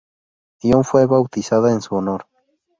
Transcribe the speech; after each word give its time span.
John, 0.63 0.83
fue 0.83 1.05
bautizada 1.05 1.71
en 1.71 1.79
su 1.83 1.93
honor. 1.93 2.25